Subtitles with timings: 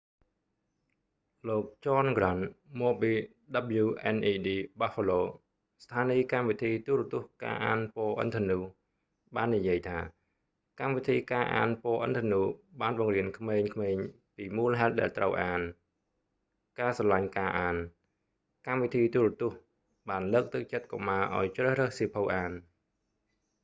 [1.47, 3.11] លោក ចន ហ្គ្រាន់ john grant មកពី
[3.79, 5.19] wned buffalo
[5.83, 9.99] ស្ថានីយ​កម្មវិធី​ទូរទស្សន៍​ការអាន​ពណ៌​ឥន្ធនូ reading rainbow បាននិយាយថា
[10.79, 12.41] កម្មវិធី​ការអាន​ពណ៌​ឥន្ធនូ
[12.81, 15.61] បាន​បង្រៀន​ក្មេងៗពីមូលហេតុ​ដែល​ត្រូវ​អាន...
[16.79, 17.75] ការស្រឡាញ់​ការអាន—
[18.67, 19.59] [កម្មវិធី​ទូរទស្សន៍]
[20.09, 22.51] បានលើកទឹកចិត្តកុមារ​ឱ្យ​ជ្រើសរើស​សៀវភៅ​អាន។